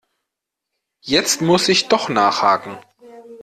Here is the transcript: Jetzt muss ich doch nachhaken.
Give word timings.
Jetzt 1.03 1.41
muss 1.43 1.69
ich 1.69 1.87
doch 1.87 2.09
nachhaken. 2.09 2.75